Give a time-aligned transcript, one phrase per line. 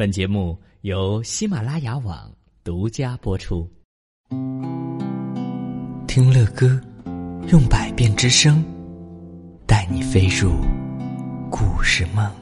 [0.00, 3.70] 本节目由喜马拉雅网独家播出。
[6.06, 6.80] 听乐歌，
[7.52, 8.64] 用百变之声，
[9.66, 10.52] 带你飞入
[11.50, 12.39] 故事梦。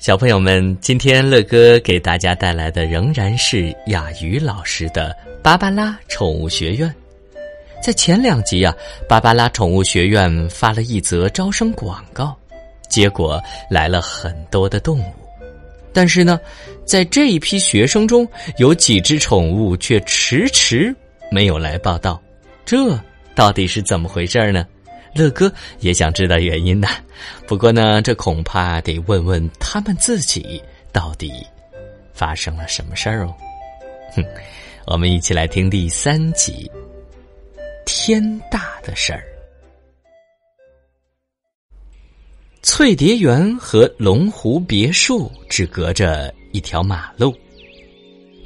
[0.00, 6.88] 小朋友们，今天乐哥给大家带来的仍然是雅鱼老师的《芭芭拉宠物学院》。
[7.82, 8.74] 在前两集啊，
[9.06, 12.34] 芭芭拉宠物学院发了一则招生广告，
[12.88, 15.04] 结果来了很多的动物。
[15.92, 16.40] 但是呢，
[16.86, 20.96] 在这一批学生中，有几只宠物却迟迟
[21.30, 22.18] 没有来报道，
[22.64, 22.98] 这
[23.34, 24.66] 到底是怎么回事呢？
[25.14, 26.88] 乐哥也想知道原因呢，
[27.46, 31.32] 不过呢，这恐怕得问问他们自己到底
[32.12, 33.34] 发生了什么事儿哦。
[34.14, 34.24] 哼，
[34.86, 36.70] 我们一起来听第三集
[37.84, 39.18] 《天大的事儿》。
[42.62, 47.34] 翠蝶园和龙湖别墅只隔着一条马路，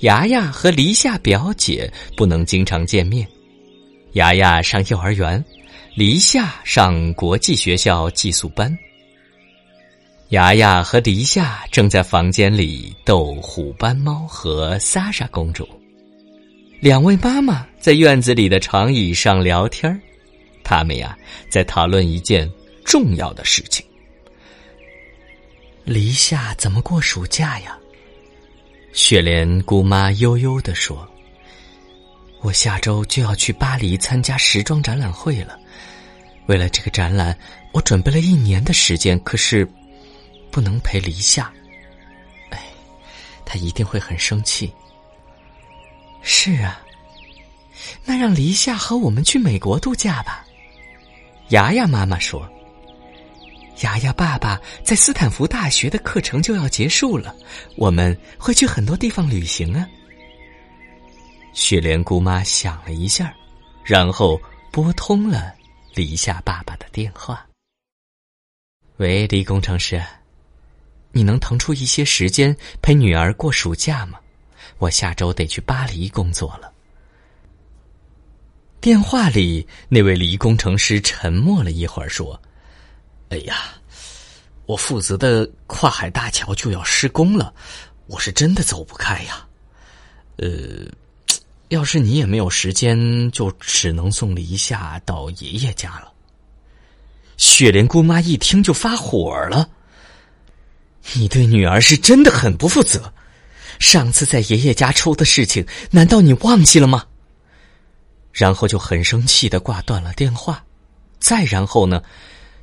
[0.00, 3.26] 牙牙和黎夏表姐不能经常见面。
[4.12, 5.44] 牙牙上幼儿园。
[5.96, 8.76] 黎夏上国际学校寄宿班，
[10.30, 15.68] 牙牙和黎夏正在房间里逗虎斑猫和莎莎公主。
[16.80, 19.96] 两位妈妈在院子里的长椅上聊天
[20.64, 21.16] 他们呀
[21.48, 22.50] 在讨论一件
[22.84, 23.86] 重要的事情。
[25.84, 27.78] 黎夏怎么过暑假呀？
[28.92, 31.08] 雪莲姑妈悠悠地说
[32.42, 35.56] ：“我下周就要去巴黎参加时装展览会了。”
[36.46, 37.36] 为了这个展览，
[37.72, 39.66] 我准备了一年的时间，可是
[40.50, 41.52] 不能陪黎夏。
[42.50, 42.60] 哎，
[43.44, 44.72] 他一定会很生气。
[46.22, 46.82] 是啊，
[48.04, 50.44] 那让黎夏和我们去美国度假吧。
[51.50, 52.50] 牙牙妈妈说
[53.82, 57.34] ：“牙牙爸爸在斯坦福大学的课程就要结束了，
[57.76, 59.86] 我们会去很多地方旅行啊。”
[61.52, 63.34] 雪莲姑妈想了一下，
[63.84, 64.40] 然后
[64.72, 65.54] 拨通了。
[65.94, 67.46] 李夏爸爸的电话。
[68.96, 70.02] 喂，李工程师，
[71.12, 74.18] 你能腾出一些时间陪女儿过暑假吗？
[74.78, 76.72] 我下周得去巴黎工作了。
[78.80, 82.40] 电话里那位李工程师沉默了一会儿，说
[83.30, 83.74] ：“哎呀，
[84.66, 87.54] 我负责的跨海大桥就要施工了，
[88.06, 89.46] 我是真的走不开呀。
[90.38, 90.90] 呃。”
[91.68, 96.12] 要是你也没有时间，就只能送黎夏到爷爷家了。
[97.36, 99.68] 雪莲姑妈一听就发火了
[101.14, 103.12] ：“你对女儿是真的很不负责！
[103.80, 107.04] 上次在爷爷家抽的事情，难道你忘记了吗？”
[108.32, 110.64] 然后就很生气的挂断了电话。
[111.18, 112.02] 再然后呢，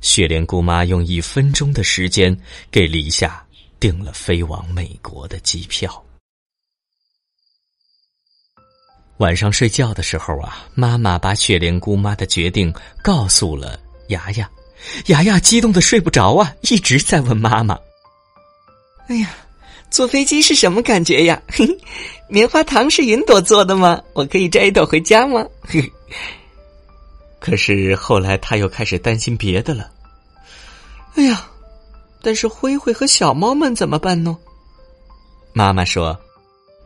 [0.00, 2.38] 雪莲姑妈用一分钟的时间
[2.70, 3.44] 给黎夏
[3.80, 6.04] 订了飞往美国的机票。
[9.20, 12.72] 晚上睡觉的时候啊，妈妈把雪莲姑妈的决定
[13.02, 14.50] 告诉了牙牙，
[15.06, 17.78] 牙牙激动的睡不着啊，一直在问妈妈
[19.08, 19.28] ：“哎呀，
[19.90, 21.40] 坐飞机是什么感觉呀？
[22.28, 24.00] 棉花糖是云朵做的吗？
[24.14, 25.44] 我可以摘一朵回家吗？”
[27.38, 29.90] 可是后来他又开始担心别的了。
[31.14, 31.46] 哎呀，
[32.22, 34.34] 但是灰灰和小猫们怎么办呢？
[35.52, 36.18] 妈妈说：“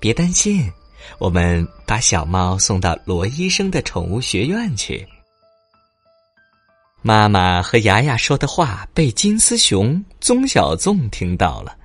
[0.00, 0.68] 别担心。”
[1.18, 5.06] 我们把小猫送到罗医生的宠物学院去。
[7.02, 11.76] 妈妈和牙牙说的话被金丝熊宗小纵听到了。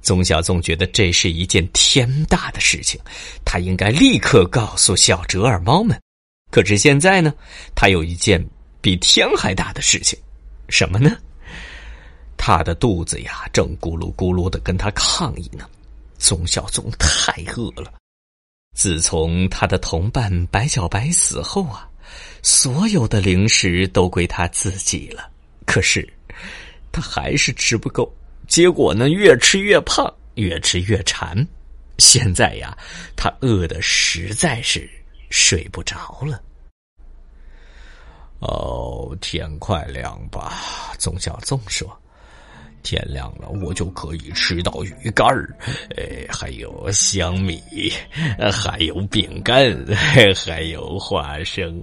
[0.00, 2.98] 宗小纵觉得这是一件天大的事情，
[3.44, 6.00] 他应该立刻告诉小折耳猫们。
[6.50, 7.34] 可是现在呢，
[7.74, 8.42] 他有一件
[8.80, 10.18] 比天还大的事情，
[10.70, 11.14] 什么呢？
[12.38, 15.68] 他的肚子呀，正咕噜咕噜的跟他抗议呢。
[16.16, 17.99] 宗小纵太饿了。
[18.72, 21.88] 自从他的同伴白小白死后啊，
[22.42, 25.30] 所有的零食都归他自己了。
[25.66, 26.08] 可是，
[26.90, 28.10] 他还是吃不够，
[28.48, 31.46] 结果呢，越吃越胖，越吃越馋。
[31.98, 32.76] 现在呀，
[33.14, 34.88] 他饿的实在是
[35.28, 36.42] 睡不着了。
[38.38, 41.99] 哦，天快亮吧，宗小纵说。
[42.82, 45.54] 天亮了，我就可以吃到鱼干儿，
[45.96, 47.62] 哎，还有香米，
[48.52, 49.76] 还有饼干，
[50.34, 51.82] 还有花生。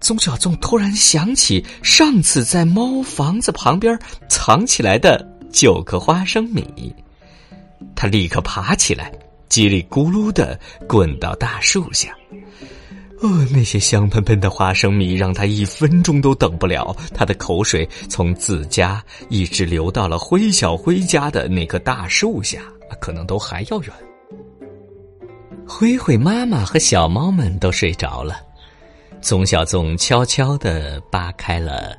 [0.00, 3.98] 宗小纵突然想起上次在猫房子旁边
[4.28, 6.94] 藏起来的九颗花生米，
[7.94, 9.12] 他立刻爬起来，
[9.48, 10.58] 叽里咕噜的
[10.88, 12.16] 滚到大树下。
[13.22, 22.62] 哦，那些香喷喷的花生米让他一分钟都等不了，他的口水从自家一直流到了灰小灰家的那棵大树下，
[22.98, 23.92] 可能都还要远。
[25.68, 28.40] 灰灰妈妈和小猫们都睡着了，
[29.20, 31.94] 宗小宗悄悄的扒开了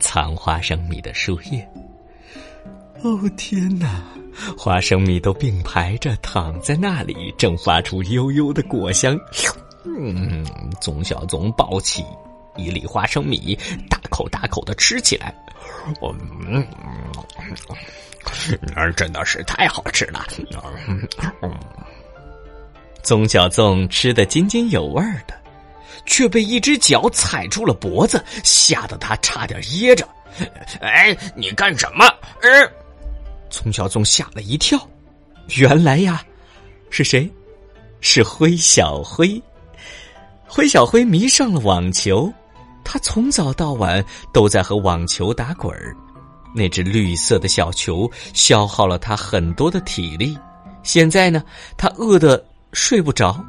[0.00, 1.66] 藏花生米的树叶。
[3.02, 4.02] 哦天哪！
[4.58, 9.16] 花生米都并排着躺在那里，正发出悠悠的果香。
[9.84, 10.44] 嗯，
[10.80, 12.04] 宗小宗抱起
[12.56, 13.58] 一粒花生米，
[13.88, 15.34] 大口大口的吃起来。
[16.00, 16.66] 嗯，
[18.74, 20.26] 那真的是太好吃了。
[23.02, 25.34] 宗小宗吃得津津有味的，
[26.06, 30.08] 却被一只脚踩住了脖子，吓得他差点噎着。
[30.80, 32.06] 哎，你干什么？
[32.40, 32.72] 嗯，
[33.50, 34.78] 宗小宗吓了一跳，
[35.56, 36.24] 原来呀，
[36.88, 37.30] 是谁？
[38.00, 39.40] 是灰小灰。
[40.54, 42.32] 灰小灰迷上了网球，
[42.84, 44.02] 他从早到晚
[44.32, 45.96] 都在和网球打滚儿。
[46.54, 50.38] 那只绿色的小球消耗了他很多的体力。
[50.84, 51.42] 现在呢，
[51.76, 52.40] 他饿得
[52.72, 53.44] 睡不着。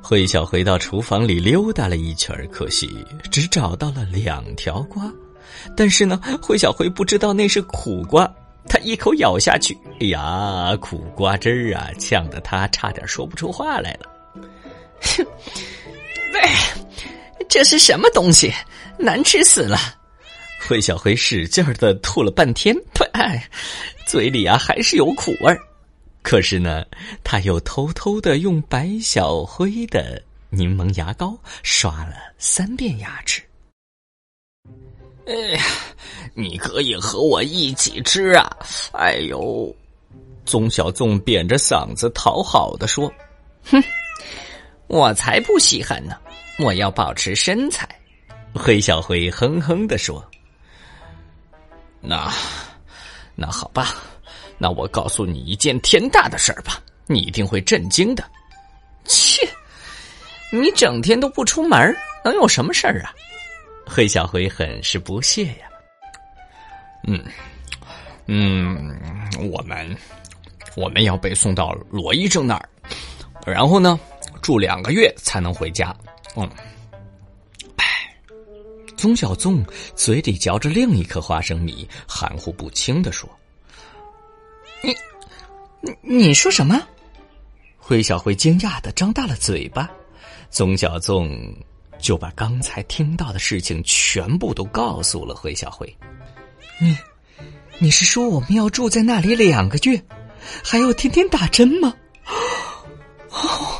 [0.00, 5.12] 灰小灰到厨房里溜达了一圈可惜只找到了两条瓜。
[5.76, 8.26] 但是呢，灰小灰不知道那是苦瓜，
[8.66, 14.08] 他一口咬下去，哎呀，苦瓜汁儿啊，呛得他差点说不出话来了。
[15.02, 15.26] 哼。
[16.38, 16.54] 哎，
[17.48, 18.52] 这是什么东西？
[18.98, 19.78] 难吃死了！
[20.66, 23.06] 灰小灰使劲儿的吐了半天，呸！
[24.06, 25.58] 嘴里啊还是有苦味儿。
[26.22, 26.84] 可是呢，
[27.22, 33.42] 他又偷偷的用白小灰的柠檬牙膏刷了三遍牙齿。
[35.26, 35.62] 哎呀，
[36.34, 38.56] 你可以和我一起吃啊！
[38.92, 39.74] 哎呦，
[40.46, 43.12] 宗小纵扁着嗓子讨好的说
[43.64, 43.82] ：“哼，
[44.86, 46.16] 我才不稀罕呢。”
[46.60, 47.88] 我要保持身材，
[48.54, 50.24] 黑小灰哼哼的说
[52.00, 52.30] ：“那，
[53.34, 53.96] 那好吧，
[54.56, 58.24] 那我告诉你一件天大的事儿吧，你一定会震惊的。”
[59.04, 59.44] 切，
[60.52, 61.92] 你整天都不出门，
[62.24, 63.12] 能有什么事儿啊？
[63.84, 65.68] 黑小灰很是不屑呀。
[67.06, 67.22] 嗯，
[68.26, 68.96] 嗯，
[69.50, 69.96] 我们
[70.76, 72.68] 我们要被送到罗医生那儿，
[73.44, 73.98] 然后呢，
[74.44, 75.96] 住两个月才能回家。
[76.36, 76.46] 嗯，
[77.76, 78.14] 哎，
[78.94, 79.64] 宗小纵
[79.96, 83.26] 嘴里嚼着另一颗花生米，含糊不清的说
[84.84, 84.94] ：“你，
[85.80, 86.78] 你你说什么？”
[87.78, 89.90] 灰小灰惊讶的张大了嘴巴，
[90.50, 91.30] 宗小纵
[91.98, 95.90] 就把刚才听到的事情全部都告诉了灰小灰。
[96.78, 96.94] 你，
[97.78, 100.02] 你是说我们要住在那里两个月，
[100.62, 101.94] 还要天天打针吗？
[103.32, 103.73] 哦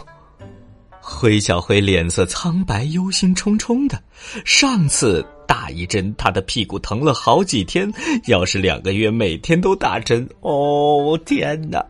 [1.14, 4.02] 灰小灰脸色苍白，忧心忡忡的。
[4.44, 7.90] 上次打一针，他的屁股疼了好几天。
[8.26, 11.82] 要是两个月每天都打针，哦天哪！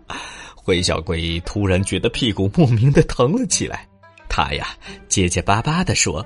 [0.54, 3.88] 灰小龟突然觉得屁股莫名的疼了起来。
[4.28, 4.68] 他呀
[5.08, 6.24] 结结巴巴的说：“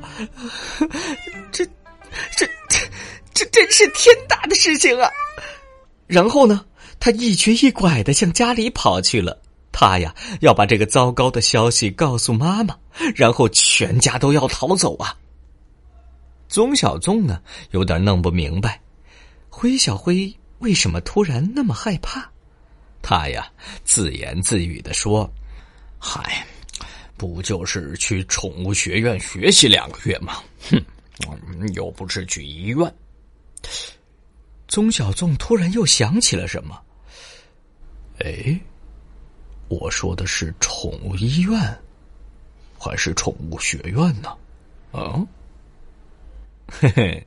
[1.52, 1.64] 这、
[2.36, 2.78] 这、这、
[3.32, 5.08] 这真是天大的事情啊！”
[6.06, 6.64] 然后呢，
[6.98, 9.40] 他一瘸一拐的向家里跑去了。
[9.80, 12.76] 他呀，要把这个糟糕的消息告诉妈妈，
[13.14, 15.16] 然后全家都要逃走啊。
[16.48, 18.80] 宗小宗呢，有点弄不明白，
[19.48, 22.28] 灰小灰为什么突然那么害怕？
[23.00, 23.48] 他呀，
[23.84, 25.32] 自言自语的说
[25.96, 26.44] ：“嗨，
[27.16, 30.42] 不就是去宠物学院学习两个月吗？
[30.72, 30.84] 哼，
[31.74, 32.94] 又不是去医院。”
[34.66, 36.76] 宗小宗突然又想起了什么，
[38.24, 38.58] 哎。
[39.68, 41.58] 我说的是宠物医院，
[42.78, 44.30] 还是宠物学院呢？
[44.92, 45.20] 啊，
[46.66, 47.26] 嘿嘿，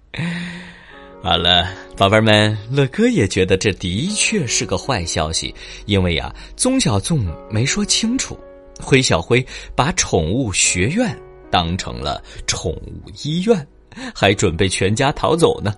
[1.21, 5.53] 好了，宝贝们，乐哥也觉得这的确是个坏消息，
[5.85, 8.35] 因为呀，宗小纵没说清楚，
[8.79, 9.45] 灰小灰
[9.75, 11.15] 把宠物学院
[11.51, 13.67] 当成了宠物医院，
[14.15, 15.75] 还准备全家逃走呢。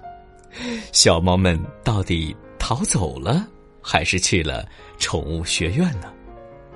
[0.93, 3.45] 小猫们到底逃走了，
[3.81, 4.65] 还是去了
[4.97, 6.13] 宠物学院呢？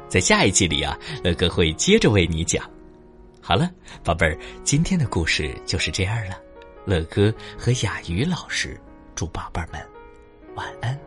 [0.09, 2.63] 在下一集里啊，乐哥会接着为你讲。
[3.41, 3.69] 好了，
[4.03, 6.37] 宝贝儿，今天的故事就是这样了。
[6.85, 8.79] 乐哥和雅鱼老师
[9.15, 9.81] 祝宝贝儿们
[10.55, 10.97] 晚安。